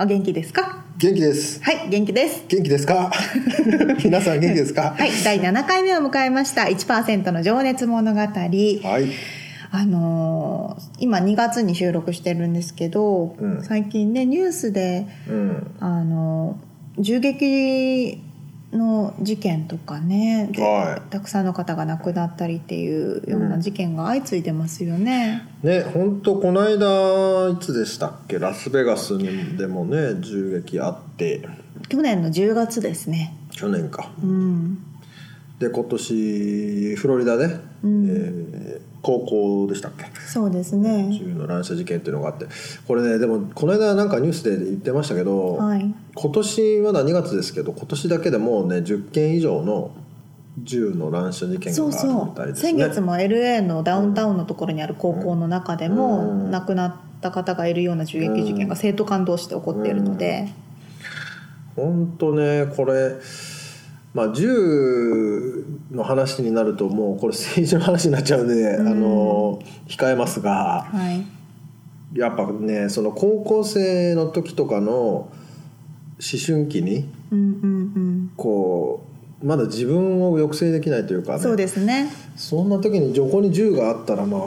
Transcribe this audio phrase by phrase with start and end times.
[0.00, 0.84] お元気ですか？
[0.98, 1.62] 元気です。
[1.62, 2.44] はい元気です。
[2.48, 3.10] 元気ですか？
[4.04, 4.94] 皆さん元気ですか？
[4.98, 6.62] はい第7回目を迎えました。
[6.62, 8.18] 1%の情熱物語。
[8.20, 9.10] はい。
[9.72, 13.62] あのー今2月に収録してるんですけど、うん。
[13.62, 15.70] 最近ねニュースでうん。
[15.80, 16.58] あの
[16.98, 18.22] 銃撃
[18.72, 25.46] の事件とかねではいたくさんの方が亡くなったりっていうような事件が相次いでますよね。
[25.62, 28.38] ね、本当この間いつでしたっけ？
[28.38, 31.42] ラスベガスにでもね銃撃あって
[31.88, 33.34] 去年の10月ですね。
[33.50, 34.10] 去年か。
[34.22, 34.78] うん、
[35.58, 37.46] で今年フロリダで、
[37.82, 40.04] うんえー高校でしたっけ？
[40.26, 41.08] そうですね。
[41.10, 42.46] 銃の乱射事件っていうのがあって
[42.86, 45.94] これねでもこの間なんかニュースで言ってましたけど、はい。
[46.14, 49.92] 今年まだ2月ですけど今年だけでもうね10件以上の
[50.62, 52.34] 銃の乱射事件そうがあるみそう。
[52.36, 52.62] たいですね。
[52.70, 60.48] 先月も LA のダウンタウンのところにある高校の中でもうん亡くなった方がいるような銃撃事件が生徒間同士で起こっているので、
[61.76, 63.14] 本当ねこれ
[64.12, 71.24] まあ銃の話になるともうこれ政治の話になっちゃうんで、うんあの控えますがはい。
[72.18, 75.30] やっぱねその高校生の時とかの思
[76.44, 77.08] 春期に
[78.36, 79.04] こ
[79.42, 81.38] うまだ自分を抑制できないというかうん。
[81.38, 82.10] ねそうですね。
[82.36, 84.40] そんな時に横に銃があったらまあ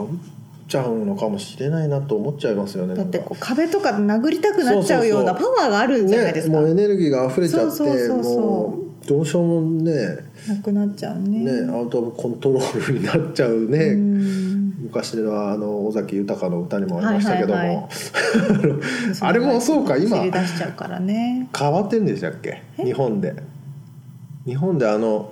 [0.68, 2.94] ちゃうのかもしれないなと思っちゃいますよね。
[2.94, 6.54] だってこう壁とか殴りたくなっちゃうようなパワーがあるじゃないですか。
[6.54, 9.92] ね、もうエネルギーが溢れちゃってそうそうそうそうどうしようもね。
[10.48, 11.40] なくなっちゃうね。
[11.62, 14.74] ね、アウト・オブ・コントロールになっちゃうね、うん。
[14.84, 17.86] 昔のあの尾崎豊の歌にもありましたけども、はいはいはい。
[19.20, 20.16] あれもそうか今。
[20.16, 21.48] 走り出しちゃうからね。
[21.56, 22.62] 変わってんでしたっけ？
[22.82, 23.34] 日本で。
[24.46, 25.30] 日本であの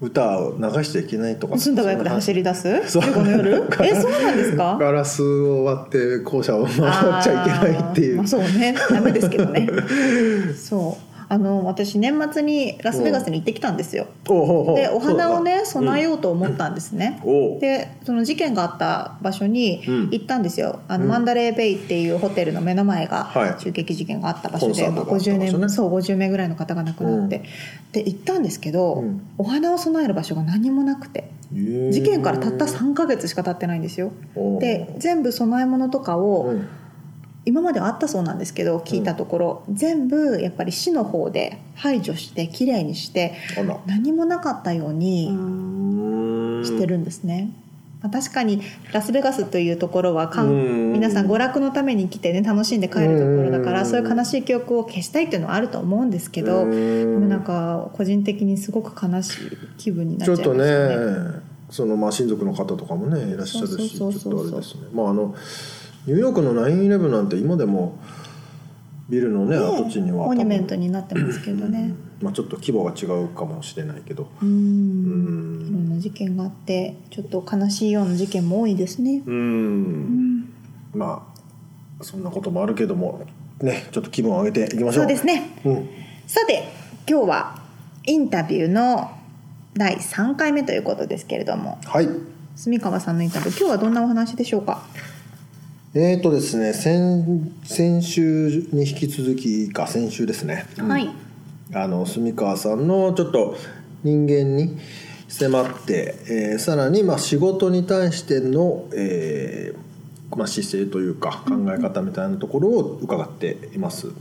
[0.00, 1.56] 歌を流しちゃいけないとか。
[1.58, 2.88] 住んだバイクで走り出す？
[2.90, 3.02] そう。
[3.02, 3.64] 15の夜？
[3.84, 4.76] えそうなんですか？
[4.80, 6.78] ガラスを割って校舎を回っ
[7.22, 8.74] ちゃいけないっていう、まあ、そうね。
[8.90, 9.68] ダメですけどね。
[10.56, 14.06] そうあの私年末にラスベガスに行ってきたんですよ。
[14.28, 17.22] おでお花をね備えようと思ったんですね、
[17.58, 20.10] でその事件があった場所にうん。
[20.10, 21.10] 行ったんですよ、あのうん。
[21.10, 23.56] マンダレーベイっていうホテルの目の前がはい。
[23.58, 25.52] 銃撃事件があった場所で、まあ、50があった場所ね。
[25.52, 27.44] 年そう50名ぐらいの方が亡くなって、
[27.92, 29.22] で行ったんですけど、うん。
[29.38, 31.30] お花を備える場所が何もなくて。
[31.90, 34.12] 事件からたった3ヶ月しか経ってないんですよ。
[34.60, 36.68] で全部供え物とかを、うん
[37.44, 43.34] 今まではあったそうなんですけど聞いたところ、全部やっぱり市の方で排除してきれいにして
[43.86, 45.26] 何もなかったように
[46.64, 47.50] してるんですね。
[48.00, 48.60] まあ、確かに
[48.92, 50.92] ラスベガスというところはかんうん。
[50.92, 53.72] 皆さん娯楽のために来てね楽しんで帰るところだかうん。
[53.74, 61.42] らそういう悲しい記憶を消したいっていうのはあると思うんですけどうでんもなんか個人的にすごく悲しい気分になっちゃいちょっとね。
[61.70, 64.88] そのまあ親族の方とかもねいらっしゃるしちょっとあれですね。
[64.92, 65.34] まああの
[66.06, 67.98] ニューヨークの911なんて今でも
[69.08, 71.88] ビルのねね跡地にはモニュメン多トになってますけどね。
[71.88, 74.30] 分まあちょっと規模が違うかもしれないけど。
[74.40, 75.66] ううん。
[75.68, 79.22] いろんな事件があってちょっと悲しいような事件も多いですね。
[79.26, 80.52] うん。
[80.94, 81.28] ま
[82.00, 83.26] あそんなこともあるけども
[83.60, 85.04] ねちょっと気分を上げていきましょう。
[85.04, 85.50] そうですね。
[85.64, 85.88] うん。
[86.26, 86.68] さて
[87.08, 87.62] 今日は
[88.06, 89.10] インタビューの
[89.74, 91.78] 第3回目ということですけれども。
[91.84, 92.08] はい。
[92.54, 94.84] 住川さんのインタビュー今日はどんなお話でしょうか？
[95.94, 100.88] えーとですね先先週に引き続きか先週ですね、うん。
[100.88, 101.10] はい。
[101.74, 103.58] あの住川さんのちょっと
[104.02, 104.78] 人間に
[105.28, 114.06] 迫って、えーさらにまあ仕事に対しての、えーまあ、姿勢というか考え方みたいなところを伺っています。
[114.06, 114.16] はい。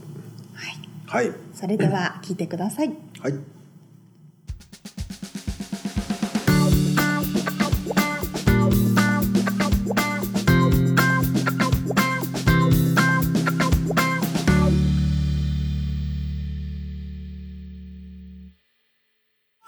[1.06, 2.92] はい、それでは聞いてください。
[3.22, 3.61] はい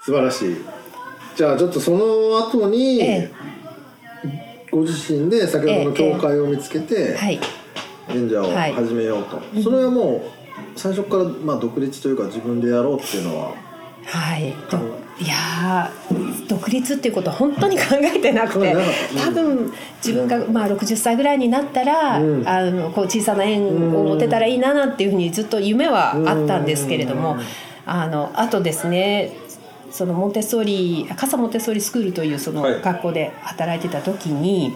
[0.04, 0.56] 素晴らしい。
[1.34, 3.30] じゃあちょっとその後に、え
[4.70, 7.40] ご自身で先ほどの教会を見つけて、はい。
[8.10, 8.72] 演者をはい。
[8.74, 10.22] 始めようと、それはも
[10.76, 13.54] う最初からまあ独立というか自分でやろうっていうのは？
[14.04, 14.52] はい。
[14.70, 14.76] ど
[15.18, 18.76] いやー独立っていうことは本当に考えてなくて
[19.16, 19.72] 多分
[20.04, 22.46] 自分がまあ60歳ぐらいになったら、うん。
[22.46, 23.64] あのこう小さな縁
[23.96, 27.38] を持てたらいいななんていうふうにずっと夢はあったんですけれども、
[27.86, 29.32] あのあとですね
[29.94, 32.82] そのモンテッソーリ笠モンテッソーリスクールというそのはい。
[32.82, 34.74] 学校で働いてた時に、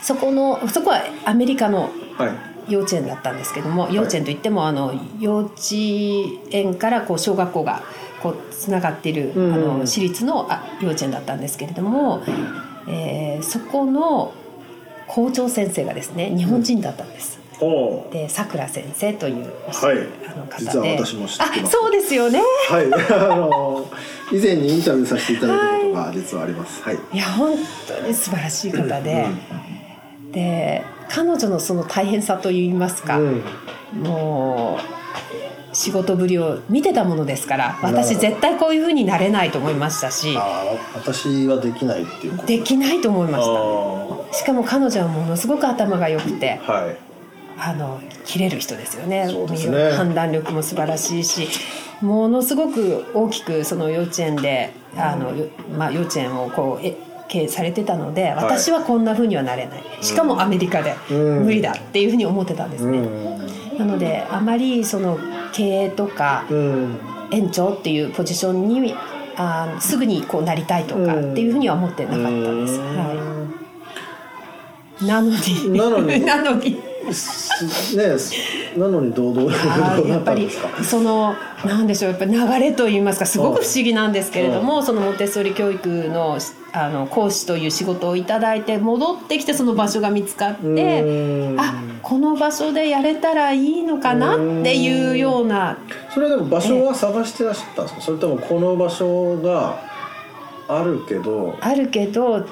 [0.00, 2.72] そこのそこはアメリカのはい。
[2.72, 5.52] 幼稚園だったんですけども幼稚園といってもあの幼稚
[6.50, 7.84] 園からこう小学校が
[8.20, 9.54] こうつながっている、うん。
[9.54, 12.22] あの私立のあ幼稚園だったんですけれども、
[12.88, 14.32] えーそこの
[15.08, 17.38] 校長先生がですね日本人だったんです。
[17.38, 17.45] おー
[18.12, 19.98] でさくら先生というはい。
[20.28, 20.64] あの方で。
[20.64, 21.60] 実は私も知ってます。
[21.64, 22.42] あそうですよね。
[22.68, 22.86] はい。
[23.12, 23.90] あの
[24.32, 26.82] 以前にインタビューさせていただいたことが実はあります。
[26.82, 27.56] はい、いや本
[27.86, 29.26] 当に素晴らしい方で、
[30.32, 33.42] で彼女のその大変さといいますか、うん。
[34.02, 34.96] もう
[35.76, 40.34] 仕事ぶりを見てたものですから私絶対こういう風になれないと思いましたし
[40.94, 47.05] 私はできないっていうできないと思いましあたしかも彼女はものすごく頭が良くてあはい
[47.58, 49.26] あの切れる人ですよね。
[49.28, 49.92] そうですね。
[49.92, 51.48] 判断力も素晴らしいし
[52.00, 56.96] ものすごく大きくその幼稚園であの、よまあ、幼稚園をこうえ
[57.28, 59.82] 経営されてたので私はこんな風にはなれない。
[60.00, 61.44] しかもアメリカでうん。
[61.44, 62.98] 無理だっていう風に思ってたんですうね。
[62.98, 63.78] ん。
[63.78, 65.18] なのであまりその
[65.52, 66.98] 経営とかうん。
[67.30, 68.94] 園長っていうポジションに
[69.36, 72.78] あーすぐにこうなりたいとかっていうふうには思ってなかったんです。
[72.78, 73.46] は
[75.02, 75.70] い、なのに。
[75.78, 76.20] なのに。
[76.24, 76.80] なのに。
[76.80, 78.16] すね
[78.76, 80.50] なのに堂々やったぱり
[80.82, 86.38] そのなんでしょうやっぱり流れといいますかすごく不思議なんですけれども、そのモンテッソーリ教育の
[86.72, 91.02] あの講師という仕事をいただいて戻ってきてその場所が見つかって。
[91.02, 91.56] うん。
[91.58, 95.78] あこの場所でやれたらいいのかなっていうような。
[96.12, 99.80] それでも場所は探してらっしゃったんですかそれともこの場所が
[100.68, 102.46] あるけどあるけど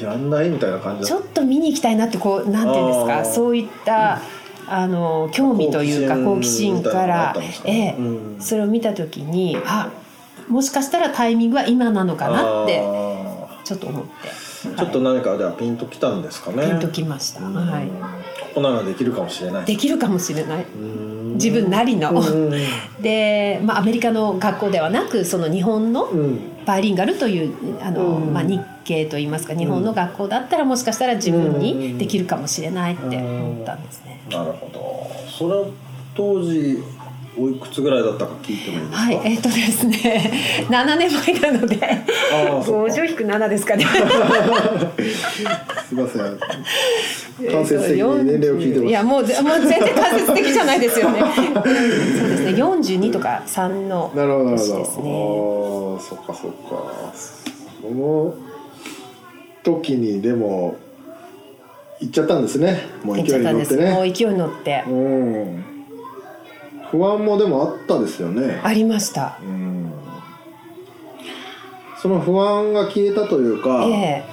[0.00, 4.20] やんないみたいな感じちょっと見に行きたいなってこうなんていうんですかそういった、
[4.68, 8.40] あの興味というか好奇心心からええうん。
[8.40, 9.90] それを見た時にあ
[10.48, 14.28] もしかしたらタイミングは今なのかなってあちょっと思って。
[14.28, 14.46] ー
[14.76, 16.66] ちょっと何かじゃあピンときたんですかね。
[16.66, 17.54] ピンときました、うん。
[17.54, 20.64] はい、ここならできるかもしれないできるかもしれない。
[20.64, 21.32] うん。
[21.34, 22.50] 自分なりの、うん。
[23.00, 26.40] で、まあ、アメリカの学校ではなくその日本のうん。
[26.64, 28.32] バイリンガルというあの、うん。
[28.32, 34.20] まあ、日系といいますか日本の学校だったらもしかしたら自分にできるかもしれないって思ったんですね。
[34.30, 35.06] なるほど。
[35.28, 35.66] それは
[36.14, 36.78] 当時
[37.38, 38.96] おいくつぐらいだったか聞いてもいいですか？
[38.98, 40.32] はい、えっ、とですね、
[40.70, 41.78] 7年前なので、
[42.32, 42.92] ああそっか。
[42.94, 43.84] 50引く7ですかね。
[43.84, 43.88] す
[45.94, 46.22] いません。
[47.52, 48.88] 間接的に年齢を聞いてます。
[48.88, 51.20] いや、もう、もう全然間接的じゃないですよね。
[51.20, 51.70] そうで
[52.36, 55.02] すね、42とか3のなるほどなるほど、年ですね。
[55.12, 56.56] ああそっかそっか。
[57.82, 58.34] その
[59.66, 60.76] 時にでも
[62.00, 62.82] 行っちゃったんですね。
[63.02, 63.44] もう勢いに。
[63.44, 63.90] 乗ってね。
[63.90, 64.84] もう勢いに乗って。
[64.86, 65.64] うん。
[66.92, 68.60] 不安もでもあったですよね。
[68.62, 69.38] ありました。
[69.42, 69.92] うん。
[72.00, 74.24] その不安が消えたというか、え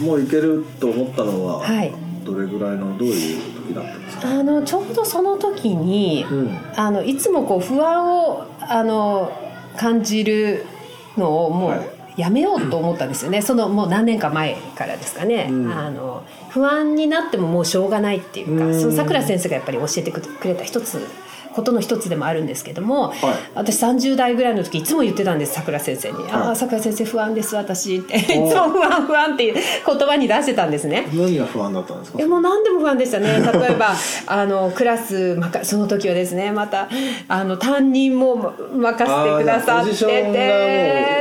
[0.00, 1.92] もういけると思ったのえは、はい。
[2.24, 6.58] どれぐらいのどういう時だったんですか、あのちょうどその時に、うん。
[6.76, 9.32] あのいつもこう不安をあの
[9.78, 10.66] 感じる
[11.16, 15.72] のをもはうやめようと思ったんですよね、そのもう何年か前からですかね、うん。
[15.72, 18.80] あの不安になってももうしょうがないっていうか、うん。
[18.80, 21.00] そのさくら先生がやっぱり教えてくれた一つ
[21.54, 23.12] ことの一つでもあるんですけども、
[23.54, 31.08] 私30代ぐらいの時いつも言ってたんですさくら先生に「ああさくら先生不安です私」っていつも不安不安っていう言葉に出してたんですね。
[31.12, 32.26] 何が不安だったんですか？
[32.26, 33.28] もう何でも不安でしたね。
[33.42, 33.92] 例えば
[34.26, 36.88] あのクラスその時はですねまた
[37.28, 41.17] あの担任も任せてくださってて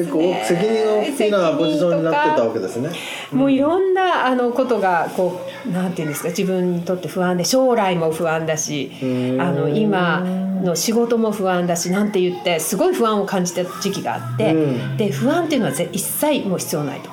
[0.00, 2.90] 結構責任が大きなポジションになってたわけですね。
[3.32, 9.40] もういろんなあのことがこうなんていうんですか自分にとって不安で将来も不安だしうん。
[9.40, 14.96] あの今の仕事も不安だしなんて言ってすごい不安を感じた時期があってうん。
[14.96, 17.10] で不安っていうのはぜ一切もう必要ないと。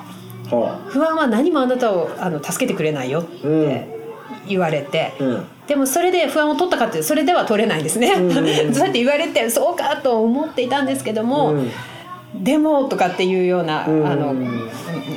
[0.56, 3.98] は不安は何もあなたをあの助けてくれないよって
[4.46, 5.46] 言われて、あうん。
[5.66, 8.32] でもそれで不安を取ったかってそれでは取れないんですね、うん。
[8.32, 11.70] そうやって言われてそうかと思っていたんですけども、うん
[12.34, 14.06] でもとかっていうような、うん。
[14.06, 14.70] あのうん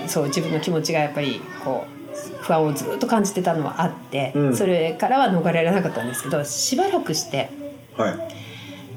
[0.07, 4.55] そう自分の気持ちがやっぱりこう不安をずっと感じてたのはあって、うん。
[4.55, 7.49] それからは逃れられなかったんですけどしばらくして
[7.97, 8.41] はい。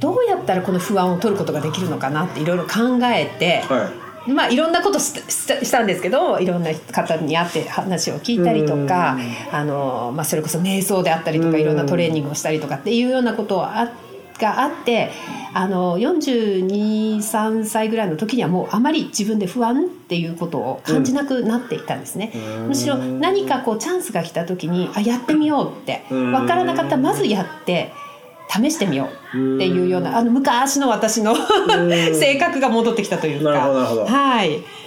[0.01, 3.91] どうやったらこの不安を取ることができるのかなっていろいろ考えて、は
[4.27, 9.17] まあいろんなことししたしたんですけどいろんな方に会って話を聞いたりとか、
[9.53, 11.61] あのまあ、それこそ瞑想であったりとか、うん。
[11.61, 13.93] いろんなトレーニングをしたりとかっていうようなことはあ
[14.39, 15.11] があって
[15.53, 22.33] あの423歳ぐらいの時にはもうあまり自分で不安っていうことを感じなくなっていたんですね。
[22.35, 22.69] うん。
[22.69, 26.33] むしろ何かこうチャンスが来た時にあやってみようってうん。
[26.33, 27.93] 分からなかったらまずやって
[28.49, 31.35] 試してみようっていうようなあの昔の私の
[32.13, 33.71] 性格が戻ってきたというか。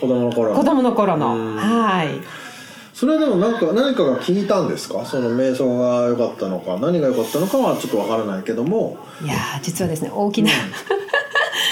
[0.02, 0.54] 子供の頃。
[0.54, 1.36] 子供の頃の。
[1.36, 1.56] うん。
[1.56, 2.10] はい
[2.98, 5.06] それはでもなんか何かが効いたんですか？
[5.06, 8.98] その瞑想が良かったのか何が良かったのかはちょっとわからないけども。
[9.24, 10.50] いやー実はですね大きな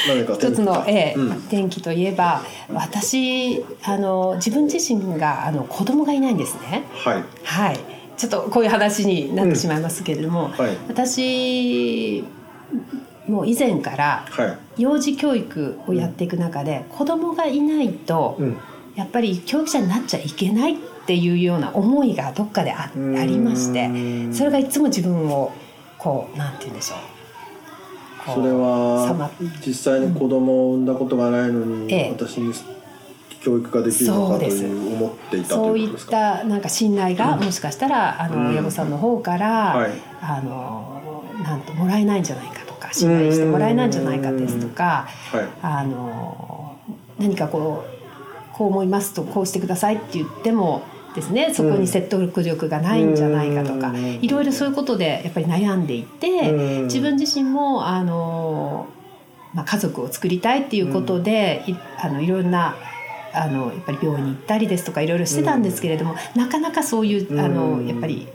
[0.07, 1.29] 何か 一つの、ええうん。
[1.31, 6.83] 転機といえば私あの自分自身があの子供がいないんですね。
[6.93, 7.23] はい。
[7.43, 7.79] はい、
[8.17, 10.77] ちょっとこういう話になってしまいますけれども、はい。
[10.87, 12.23] 私
[13.27, 14.57] もう以前からはい。
[14.83, 18.57] 幼児教育をやっていく中で子供がいないと、うん。
[18.95, 23.89] やっぱり教育者になっちゃいけないっていうような思いがどっかであうんありまして
[24.33, 25.51] それがいつも自分を
[25.97, 27.15] こうなんて言うんでしょう。
[28.33, 29.29] それは
[29.65, 32.09] 実際に子供を産んだことがないのに、ええ。
[32.09, 32.51] 私に
[33.39, 38.43] 教育ができるのかという思っていたとそういったなんか信頼がもしかしたらあうん。
[38.45, 39.91] の親御さんの方から、はい。
[40.21, 45.47] あのなんともらえないんじゃないかとか信頼してもらえないんじゃないかですとかはい。
[45.61, 46.77] あの
[47.19, 50.81] 何かこうこう思いますとこうしてくださいって言っても
[51.15, 51.53] ですね。
[51.53, 53.89] そこに説得力がないんじゃないかとか。
[53.89, 54.19] うん。
[54.21, 56.83] いろいろそういうことでやっぱり悩んでいてうん。
[56.83, 58.87] 自分自身もあの、
[59.53, 62.75] まあ、家族を作りたいっていうことでいあのいろんな
[63.33, 67.87] あのやっぱり病院に行ったりですとかいろいろしてたんですけれども、なかなかそういうあのうん。
[67.87, 68.34] やっぱりまあ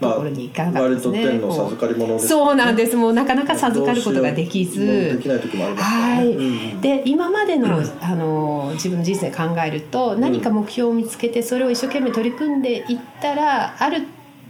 [0.00, 1.18] ところに行かなかったですね。
[1.26, 1.56] 割と天のこう。
[1.70, 2.96] 授かり物ですそうなんです。
[2.96, 5.16] もうなかなか授かることができず。
[5.16, 5.98] できない時もありますか？
[5.98, 6.32] らねはい。
[6.32, 6.42] う
[6.76, 14.06] んで今までの,、あの自分の人生考えると何か目標を見つけてそれを一生懸命取り組んでいったらある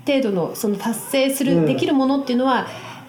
[0.07, 2.67] 程度のその達成する、うんできるものっていうのは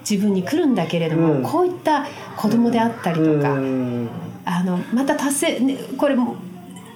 [0.10, 1.44] 自分に来るんだけれども、うん。
[1.44, 4.10] こういった子供であったりとか、うん。
[4.46, 6.38] あのまた達成、ね、これも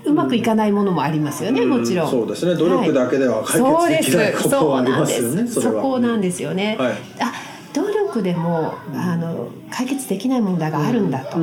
[0.06, 2.12] うまくいかないものもありますよね、もちろん。
[2.12, 2.56] そうですね。
[2.56, 5.48] 努力だけでは解そうで決できないすことはありますよね。
[5.48, 6.92] そこなんですよね、はい。
[7.20, 7.34] あ
[7.74, 11.38] 努力でもあの解決できない問題があるんだと、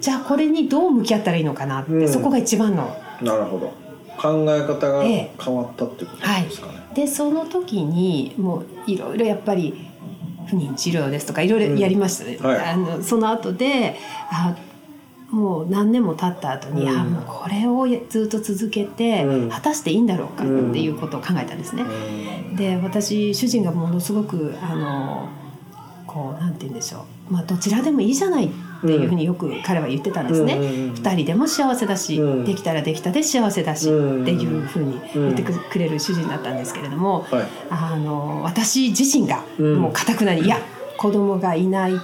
[0.00, 2.08] じゃあこれにどう向き合ったらいいのかなって、うん。
[2.08, 2.94] そこが一番の。
[3.22, 3.72] なるほど。
[4.20, 5.30] 考え方がええ。
[5.42, 9.88] 変わったってことですかね、でその時にもういろいろやっぱり
[10.46, 12.46] 不妊治療ですとかいろいろやりましたね、うん。
[12.46, 12.58] はい。
[12.58, 13.96] あのその後で
[14.30, 14.54] あ
[15.30, 16.88] もう何年も経った後に、うん。
[16.88, 19.48] あもうこれをずっと続けて、うん。
[19.48, 21.84] 果たしていいんだろうかっていうことを考えたんですね。
[22.56, 25.28] で私主人がものすごくあの
[26.06, 30.54] こうなんて言うんでしょう、まあ、どちらでもいいじゃないっていうふうによく彼は言ってたんですね。
[30.54, 30.60] うん。
[30.60, 32.44] うんうん二人でも幸せだし、うん。
[32.44, 37.46] できたらできたで幸せだしってうんいうふうに言ってくれる主人だったんですけれども、はい。
[37.70, 39.76] あの私自身がうん。
[39.76, 40.58] もうかたくなに、いや
[40.98, 41.98] 子供がいないと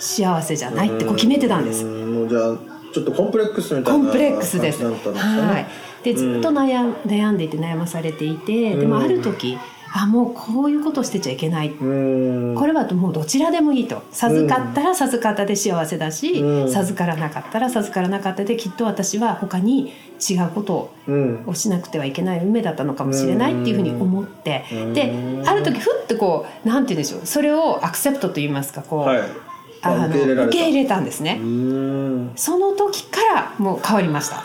[0.00, 1.84] 幸せじゃないってこう決めてたんです。
[1.84, 2.14] うん。
[2.14, 4.84] もうじゃあちょっとコンプレックスみたいなコンプレックスです。
[4.84, 5.66] はい。
[6.04, 9.58] でずっと悩ん悩んでいて悩まされていて、でもある時、
[9.92, 11.70] あもうこういうことしてちゃいけない。
[11.70, 12.54] うん。
[12.54, 14.02] これはもうどちらでもいいと。
[14.12, 16.72] 授かったら授かったで幸せだし、うん。
[16.72, 21.44] 授からなかったら授からなかったできっと私は他に違うことうん。
[21.46, 24.64] をしなくてはいけない運命だったのかもしれないっていうふうに思って。
[24.72, 24.94] うん。
[24.94, 25.12] で
[25.44, 27.20] ある時ふってこうなんて言うんでしょう。
[27.26, 29.49] それをアクセプトと言いますかこう、はい
[29.82, 30.44] あの受け入れられた。
[30.46, 31.38] 受け入れたんですね。
[31.40, 32.32] うん。
[32.36, 34.44] その時からもう変わりました。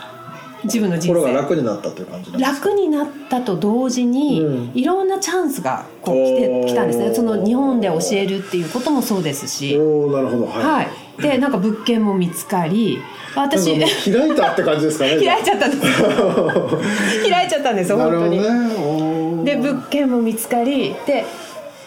[0.64, 1.34] 自分の人生。
[1.34, 4.72] 楽になったという感じ楽になったと同時に、うん。
[4.74, 7.14] いろんなチャンスがこう来ておー来たんですね。
[7.14, 10.48] その日本で教えるっていうこともそうですし、おおなるほど。
[10.48, 13.00] はい、はい、でなんか物件も見つかり
[13.36, 15.82] 私開いたって感じですかね 開いちゃったんです。
[17.30, 18.40] 開いちゃったんですよ本当に。
[18.40, 18.46] ね
[19.46, 21.24] で物件も見つかりで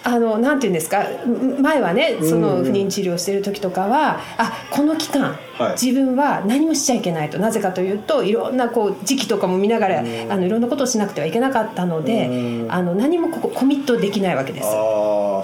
[0.04, 5.72] あのなんていうんですかん前はねそのうん不妊治療してる時とかは、あこの期間、はい。
[5.72, 7.38] 自分は何もしちゃいけないと。
[7.38, 10.32] なぜかというといろんなこう時期とかも見ながら、うん。
[10.32, 12.72] あのいろんなことをしなくてはいけなかったので、うん。
[12.72, 14.66] あの何もここコミットできないわけです。
[14.68, 15.42] あ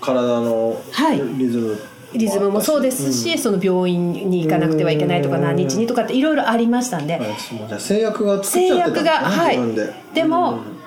[0.00, 1.20] 体のはい。
[1.36, 1.78] リズム、
[2.14, 5.42] リズムもそうですし、その病院に行かなくてはいけないとかうん。
[5.42, 7.80] 何日にとかっていろいろありましたんで、はい。
[7.80, 9.74] 制約が作っちゃってたんですね制約がはい。
[9.74, 9.94] で。
[10.14, 10.77] でもうん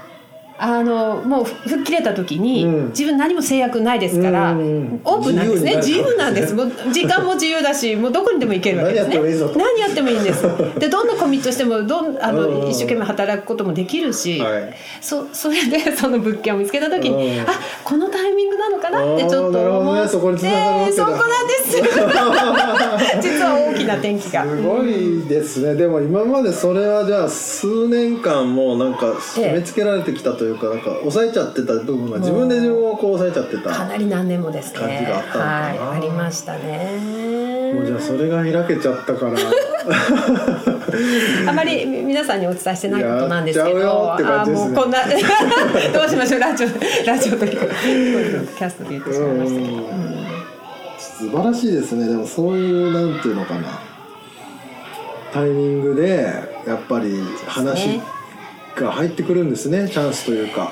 [0.63, 2.88] あのもう吹っ切れた時に、うん。
[2.89, 5.75] 自分何も制約ないですから、うんオープンなんですね。
[5.77, 6.53] 自自由になんです。
[6.53, 9.18] もう時間も自由だし もうどこにでも行けるわけですね。
[9.56, 10.44] 何やってもいいんです。
[10.77, 12.70] でどんなコミットしてもどんあの、うん。
[12.70, 14.74] 一生懸命働くこともできるし、はい。
[15.01, 17.50] そそれで その物件を見つけた時に、うん。
[17.50, 19.15] あこのタイミングなのかな？
[19.15, 20.10] ってちょっと思って、ね。
[20.10, 20.44] そこなんで
[21.65, 21.82] す。
[23.22, 24.44] 実は大きな転機が。
[24.44, 25.74] すごいですね。
[25.74, 34.79] でも今までそれはじゃあ数年間もうなんか締め付けられてきたというかなんか抑えちゃってた部分が自分で自分をこう抑えちゃってたかなり何年もですね。
[34.79, 35.46] 感じがあったのかな。
[35.46, 37.72] はい、ありましたね。
[37.74, 39.34] もうじゃあそれが開けちゃったから。
[41.50, 43.86] あまり皆さんにお伝えしてないことなんですけど、ね。
[43.86, 45.00] あもうこんな
[45.93, 46.39] どうしましょう。
[46.39, 46.67] ラジオ
[47.05, 49.74] ラジオというかキャストで言ってしまいましたけど。
[49.74, 49.81] うん。
[50.98, 52.08] 素晴らしいですね。
[52.08, 53.79] でもそういうなんていうのかな。
[55.34, 56.25] タイミングで
[56.67, 58.01] やっぱり話ね
[58.75, 60.72] が入ってくるんですねチャンスというか。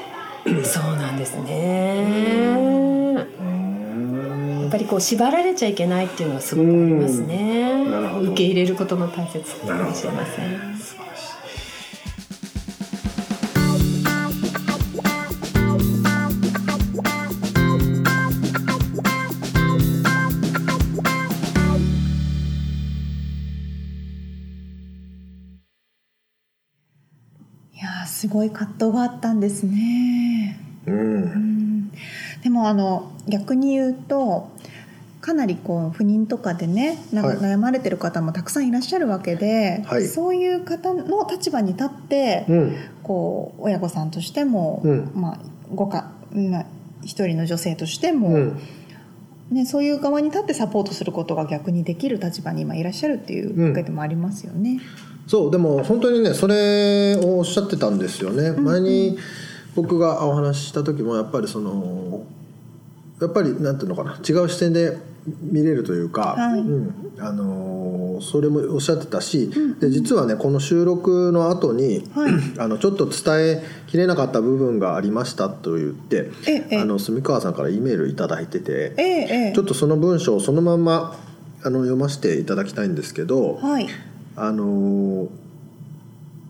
[0.63, 2.49] そうなんですね。
[4.61, 7.83] やっぱりこう縛られちゃいけないっていうのはすごくありますね。
[8.21, 10.79] 受け入れることの大切さかもしれません。
[28.29, 30.59] ごい葛藤があったんですね。
[30.85, 30.95] うん。
[30.95, 31.91] うん。
[32.41, 34.49] でもあの逆に言うと
[35.21, 37.37] かなりこう不妊とかでねなんかはい。
[37.37, 40.07] 悩まれてる方もたくさんいらっしゃるわけで、はい。
[40.07, 42.75] そういう方の立場に立って、うん。
[43.03, 45.11] こう親御さんとしても、うん。
[45.15, 45.39] まあ
[45.73, 46.65] ごかまあ
[47.03, 48.59] 一人の女性としても、うん。
[49.51, 54.79] ね、そういう側に立ってサポートすることが逆にできる立場に今いらっしゃるっていうわけでもありますよね。
[55.29, 59.15] そうでも本当にねそれをおっしゃってたんですよね、ん前に
[59.75, 62.23] 僕がお話しした時もやっぱりその
[63.21, 64.97] やっぱりなんていうのかな違う視点で
[65.39, 66.61] 見れるというか、はい。
[66.61, 67.13] うん。
[67.19, 72.33] あのーそれもおっしゃってたし、で実はねこの収録の後に、はい。
[72.59, 76.77] あのちょっと伝えきれなかった部分がありましたと言ってええ。
[76.79, 81.15] あの住川さんから E メールいただいてて、ちょっとその文章をそのまんま
[81.63, 83.87] あの読ませていただきたいんですけど、はい
[84.39, 85.29] あのー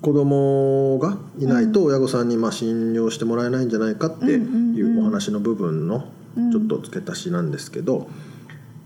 [0.02, 6.08] 子供がいないと親御さんにまあ信用してもらえないんじゃないかっていうお話の部分の
[6.52, 8.08] ちょっと付け足しなんですけど、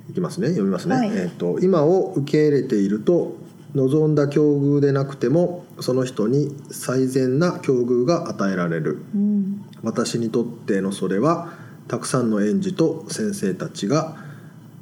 [0.10, 1.10] いきますね読みますね、はい。
[1.10, 3.36] えーと今を受け入れていると
[3.75, 9.04] 望んだ境遇でなくてもその人に最善な境遇が与えられる。
[9.13, 9.65] うん。
[9.84, 11.54] 私にとってのそれは
[11.88, 14.17] たくさんの園児と先生たちが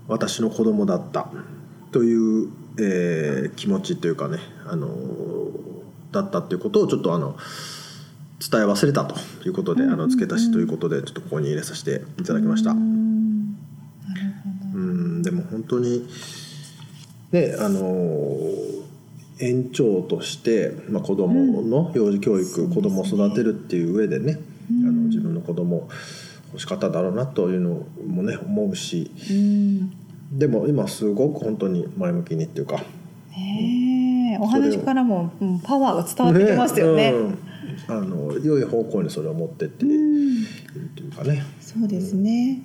[0.07, 1.27] 私の子供だった。
[1.91, 5.51] という、えー気持ちというかね、あのー
[6.11, 7.37] だったっていうことをちょっとあの
[8.39, 12.71] 伝え忘れたということで、あの付け足しということでちょっとここに入れさせていただきました。
[12.71, 13.55] うん。
[14.73, 16.07] うんでも本当に
[17.31, 18.81] ねあのー
[19.39, 25.89] 園長として、まあ、子供の幼児教育、子供を育てるっていう上でね、あの自分の子供
[26.51, 29.11] 欲しかっただろうなというのもね思うし。
[29.31, 29.93] うん
[30.31, 32.77] でも今すごく本当に前向きにっていうか。
[33.31, 37.11] ねえお話からも、うんパワーが伝わってきますよね。
[37.11, 37.37] うん。
[37.87, 40.47] あの良い方向にそれを持ってっていうんる
[40.95, 41.43] というかね。
[41.59, 42.61] そうですね。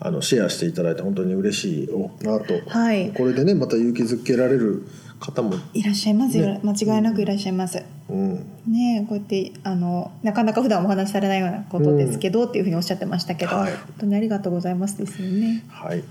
[0.00, 1.88] あのシェアしていただいて本当に嬉しい
[2.24, 3.12] なと、はい。
[3.12, 4.86] これでねまた勇気づけられる
[5.18, 7.82] 方も、いらっしゃいますよ、ね間違いなくいらっしゃいます。
[8.08, 8.34] うん、
[8.66, 13.72] ねえこうやってあのなかなか普段お話しされないようなことですけど、っていうふうにおっしゃってましたけど、はい。
[13.72, 15.64] 本当にありがとうございますですよね。
[15.68, 16.04] はい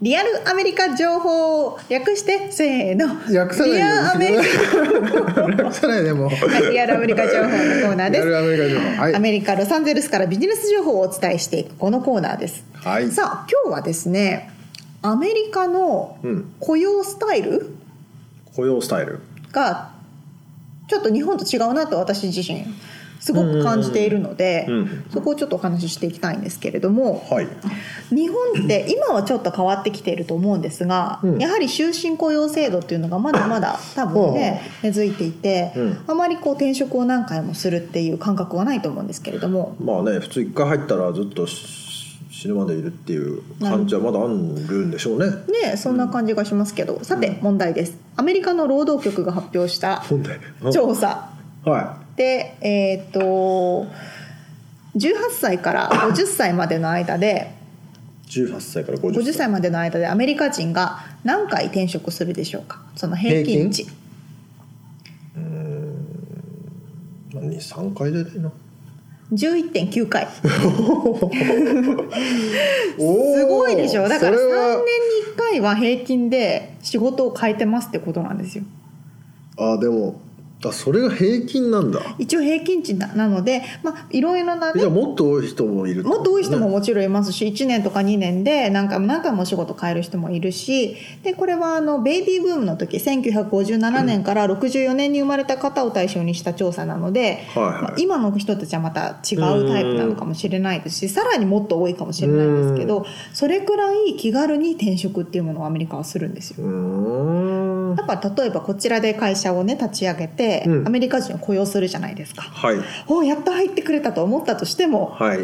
[0.00, 3.16] リアルアメリカ情報略してせーの。
[3.36, 4.42] 訳さないリアアメリカ
[5.64, 6.28] 訳さないでも。
[6.28, 8.28] はいリアルアメリカ情報のコーナーです。
[8.28, 9.02] リアルアメリカ情報。
[9.02, 9.14] はい。
[9.16, 13.10] アメリカ・ロサンゼルスからビジネス情報をお伝えしていくこのコーナーです、はい。
[13.10, 14.52] さあ今日はですね
[15.02, 16.54] アメリカのうん。
[16.60, 17.74] 雇用スタイル？
[18.54, 19.18] 雇用スタイル。
[19.50, 19.90] が
[20.86, 22.64] ちょっと日本と違うなと私自身
[23.20, 27.48] すごく感じているので、うんうんそこをちょっとお話ししていきたいんですけれどもはい。
[28.10, 31.38] 日本って今はちょっと変わってきていると思うんですが、うん。
[31.38, 36.04] やはり終身雇用制度っていうのがまだまだ多分ね根付いていて、うん。
[36.06, 39.76] あまりこう転職を何回もするっていう感覚はないと思うんですけれども。
[39.80, 41.88] まあね普通一回入ったらずっとし
[42.30, 45.26] 死ぬまでいるっていう感じはまだあるんでしょうね。
[45.70, 47.98] ねそんな感じがしますけど、さて問題です。
[48.14, 50.04] アメリカの労働局が発表した
[50.72, 51.30] 調査。
[51.64, 53.86] はでえっ、と
[54.96, 57.52] 18歳から50歳までの間で
[58.28, 59.32] 18歳から50 50歳。
[59.34, 62.80] 歳までの間でアメリカ人が何回転職するでしょうか？
[62.96, 63.86] その平均値。
[67.34, 68.30] 何3回じゃな。
[68.30, 68.52] いの
[69.32, 70.26] 11.9回。
[70.32, 70.48] すす
[73.46, 74.08] ごいでしょ？
[74.08, 74.82] だから3年には
[75.36, 78.64] 1回は平均で仕事を変えてますってことなんですよ。
[79.58, 80.20] あでも
[80.64, 82.00] あそれが平均なんだ。
[82.18, 97.82] 一応平均値ななのでまあいろいろなねじゃあもっと多い人もいるもっと多い人もねもちろんいますし1年とか2年で何回も何回もお仕事変える人もいるしでこれはあのベイビーブームの時1957年から64年に生まれた方を対象にした調査なので、はいはい。
[97.82, 106.66] まあ今の人たちはまた違うタイプなのかもしれないですしさらにもっと多いかもしれないんですけどそれくらい気軽に転職っていうものをアメリカはするんですよ。
[107.98, 110.86] うーんだから例えばこちらで会社をね立ち上げて、うん。
[110.86, 112.42] アメリカ人を雇用するじゃないですか。
[112.42, 112.76] はい。
[113.06, 115.38] おやっと入ってくれたと思ったとしてもはい。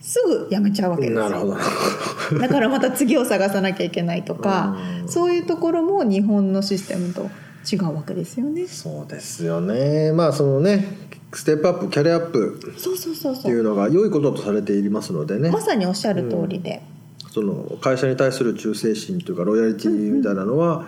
[0.00, 1.28] すぐ辞めちゃうわけですよ。
[1.28, 1.56] なるほど。
[2.38, 5.08] だからまた次を探さなきゃいけないとかうん。
[5.08, 7.28] そういうところも日本のシステムと
[7.70, 8.66] 違うわけですよね。
[8.66, 10.12] そうですよね。
[10.12, 15.50] まあそのねステップアップキャリアアップそうそうそうってそういうのが良いこととされていますのでね。
[15.50, 16.82] まさにおっしゃる通りで、
[17.30, 20.86] その会社に対する忠誠心というかロイヤリティみたいなのは、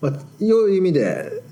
[0.00, 1.42] まあ、良い意味で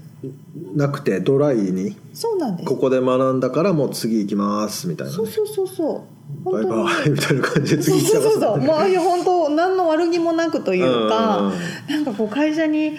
[0.75, 2.69] なくてドライにそうなんです。
[2.69, 5.17] ここで学んだからもう次行きますみたいな、ね。
[5.17, 6.07] そう、そうそうそ
[6.45, 6.51] う。
[6.51, 8.63] バイバイ みたいな感じでそう次行っちゃそうそうそうう。
[8.63, 11.53] もういや本当何の悪気もなくというか、
[11.89, 11.95] うん。
[11.95, 12.97] なんかこう会社に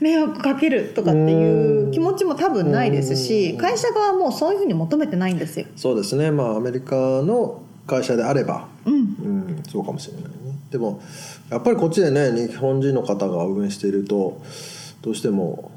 [0.00, 3.58] 迷惑かけるとかっていう気持ちも多分ないですしうん。
[3.58, 5.66] 会社側もそういうふうに求めてないんですよ。
[5.76, 6.30] そうですね。
[6.30, 8.94] まあアメリカの会社であれば、うん。
[8.94, 10.30] うん、そうかもしれないね。
[10.70, 11.00] でも
[11.50, 14.40] やっぱりこっちでね日本人の方が運営していると
[15.02, 15.70] どうしても、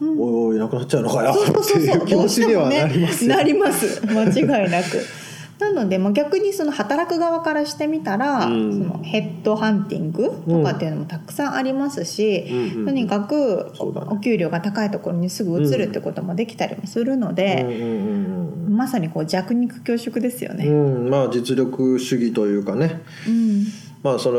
[0.00, 1.32] おいおいいなくなっちゃうのかよ。
[1.32, 3.36] っていう気持ちにはなりますよ。
[3.36, 4.02] なります。
[4.06, 4.98] 間違いなく。
[5.60, 8.72] なので、まあ、逆にその働く側からしてみたら、うん。
[8.72, 20.66] そのヘッドハンティングとかっていうのもたくさんありますし、うんうんとにかくお給料が高いところにすぐ移るってこともできたりもするのうんで、うんうんまさにこう弱肉強食ですよね。
[20.66, 20.72] う
[21.06, 23.02] ん、まあ実力主義というかね。
[23.28, 23.66] うん。
[24.02, 24.38] まあその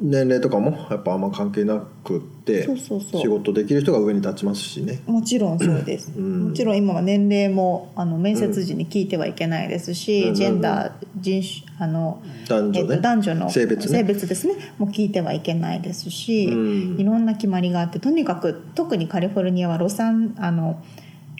[0.00, 3.20] 年齢とかもやっぱあんま関係なくってそうそうそう。
[3.20, 5.00] 仕事できる人が上に立ちますしね。
[5.06, 6.48] もちろんそうです、うん。
[6.48, 14.02] もちろん今は年齢もあの面接時に聞いてはいけないですし、うんジェンダー人種あの男女ね、えっと、男女の性別ね。
[14.02, 14.54] ですね。
[14.78, 16.56] もう聞いてはいけないですし、う
[16.96, 17.00] ん。
[17.00, 20.82] いろんな決まりがあってとにかく特にカリフォルニアはロサンあの、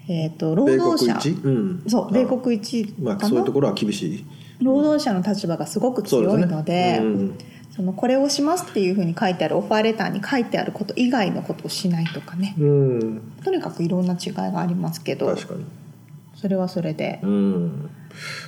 [0.08, 1.20] えっと労米働者
[1.88, 4.24] そう米国一まあそういうところは厳しい。
[4.60, 6.46] 労働者の立場がすごく強いですね。
[6.46, 7.00] ので。
[7.02, 7.38] うん
[7.74, 12.54] そのこれをしますっていうふうに書いてあるオファーレターに書いてあること以外のことをしないとかね。
[12.58, 15.26] うん、とにかくいろんな違いがありますけど。
[15.26, 15.64] 確かに。
[16.34, 17.20] それはそれで。
[17.22, 17.90] うん。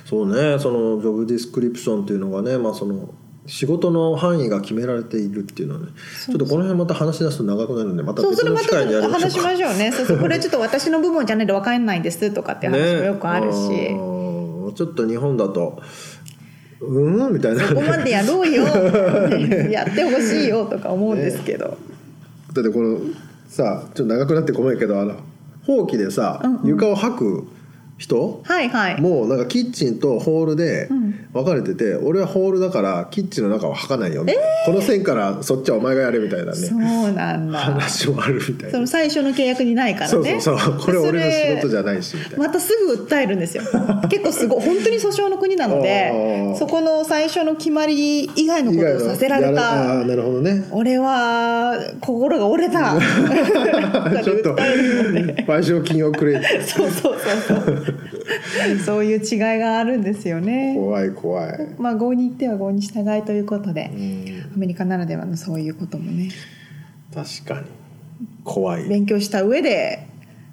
[0.05, 0.59] そうね。
[0.59, 3.09] そのジョブディスクリプションっていうのがねまあその
[3.47, 5.87] 仕事の範囲が決められているっていうのはね。
[6.25, 9.73] ちょっとこの辺また話し出すと長くなるんでまた別そうそれまの機会にやた話しりましょうか。
[9.73, 9.91] ましょうね。
[9.91, 10.19] そうそう。
[10.19, 13.97] これちょっと私の部門じゃないと分かんないですとかって話もよくあるし、 ね。
[13.99, 14.25] ー
[14.73, 15.81] ちょっと日本だと
[16.81, 17.33] うん？
[17.33, 17.67] みたいな。
[17.67, 18.63] ここまでやろうよ。
[19.71, 21.77] やってほしいよとか思うんですけど、
[22.53, 22.99] だってこの
[23.47, 25.15] さちょっと長くなってごめんけどあの
[25.65, 26.67] ほうきでさ、うんうん。
[26.67, 27.47] 床を履く
[27.97, 28.41] 人？
[28.43, 29.01] はいはい。
[29.01, 37.59] もうなんかキッチンとホールでん分かれてて、俺はホールだからキッチンの中は履かないよみたいな、この線からそっちはお前がやれみたいなそうねなんだ。
[37.59, 38.71] 話もあるみたいな。
[38.71, 40.11] その最初の契約にないからね。
[40.11, 40.79] そうそうそう。
[40.79, 43.63] これ俺の仕事じゃゃないしまたすぐ訴えるんですよ。
[44.09, 46.55] 結構すごい本当に訴訟の国なのあでー。
[46.55, 49.61] そこの最初の決まり以外のことをさせられた。
[50.01, 50.65] ーなるほどね。
[50.71, 52.95] 俺は心が折れた。
[54.23, 57.15] ちょっと賠償金をくれ そうそう
[57.47, 57.95] そうそう
[58.85, 60.75] そういう違いがあるんですよね。
[60.75, 61.67] 怖い怖い。
[61.77, 64.53] まあ合に行っては合に従いということでうん。
[64.55, 66.29] アメリカならではのそういうこともね。
[67.13, 67.67] 確かに。
[68.43, 68.87] 怖い。
[68.87, 70.07] 勉強した上で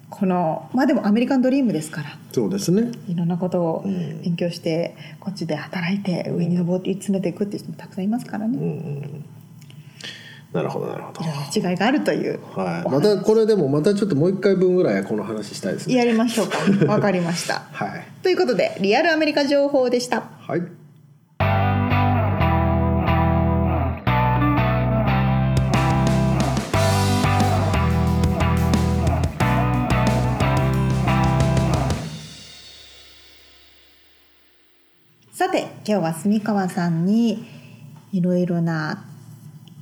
[0.09, 2.17] このまあでもアメリカンドリームですから。
[2.31, 2.91] そうですね。
[3.07, 4.21] いろんなことをうん。
[4.21, 9.25] 勉強してこっちで働いて上に登り詰めていくっていう人もたくさんいますからね、うんうん
[10.53, 11.21] なるほどなるほど。
[11.23, 12.39] 違いがあるという。
[12.55, 15.95] はい、またこれでもまたちょっともう一回分ぐらいこの話したいですね。
[15.95, 16.59] やりましょうか。
[16.85, 17.63] わかりました。
[17.71, 18.05] はい。
[18.21, 20.23] ということでリアルアメリカ情報でした。
[20.47, 20.61] はい。
[35.31, 37.43] さて今日は住川さんに
[38.11, 39.12] いろいろな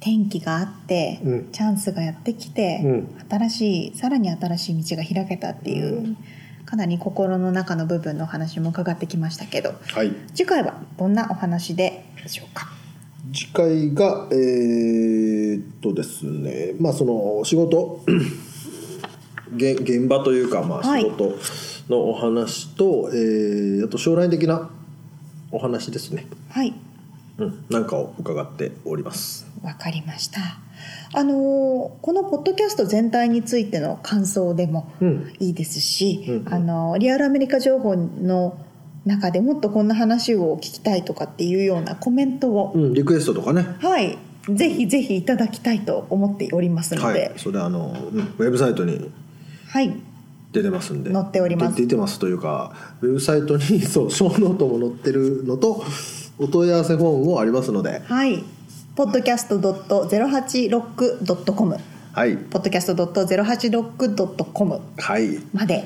[0.02, 1.52] 転機があって、うん。
[1.52, 3.16] チャンスがやってきて、うん。
[3.30, 6.18] 新しいさらに新しい道が開けたっていう
[6.66, 10.14] かなり心の中の部分のお話も伺ってきましたけどはい。
[10.34, 12.68] 次回はどんなお話でしょうか？
[13.34, 18.04] 次回がえーっとですねまあその仕事。
[19.56, 21.04] 現現場というかまあはい。
[21.04, 21.38] 仕事
[21.90, 24.70] のお話と、えーあと将来的な
[25.52, 26.74] お話ですね、はい。
[27.38, 30.40] うん、なんかを伺っておりますわかりました。
[31.14, 31.38] あのー
[32.02, 35.34] このポッドキャスト全体についての感想でもうん。
[35.40, 36.54] いいですし、うんうん。
[36.54, 38.58] あのリアルアメリカ情報の
[39.06, 43.66] 中でもっとこんな話を聞きたいとかっていうようなコメントを、うん、リクエストとかね。
[43.82, 44.18] はい。
[44.50, 47.14] ぜひぜひいただきたいと思っておりますのはい。
[47.14, 49.12] で、それあの、うんウェブサイトに
[49.68, 49.96] はい、
[50.52, 51.14] 出てますんで。
[51.14, 51.76] 載っております。
[51.76, 55.84] で出てますというかウェブサイトにそうショーノートも載ってるのと
[56.40, 58.02] お問い合わせフォームもありますので。
[58.06, 58.44] はい、
[59.02, 61.78] podcast.086.com
[62.14, 65.86] はいポッドキャスト .086.com はいまで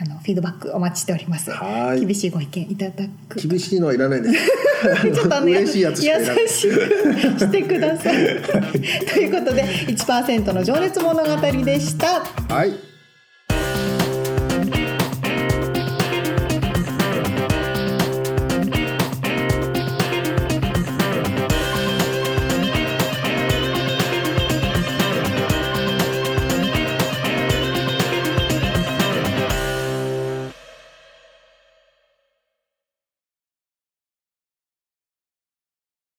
[0.00, 1.50] あのフィードバックお待ちしております。
[1.50, 3.40] はい厳しいご意見いただく。
[3.46, 4.34] 厳しいのはいらないです
[5.14, 6.74] ちょっとね嬉しいやつしかいらない優しく
[7.38, 8.16] してください。
[9.12, 11.24] ということで1%の情熱物語
[11.64, 12.22] でした。
[12.54, 12.85] はい